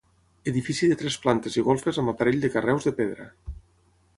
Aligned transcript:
Edifici 0.51 0.87
de 0.91 0.95
tres 1.01 1.17
plantes 1.25 1.57
i 1.63 1.65
golfes 1.67 2.01
amb 2.03 2.13
aparell 2.15 2.41
de 2.47 2.51
carreus 2.57 2.89
de 2.89 2.95
pedra. 3.03 3.29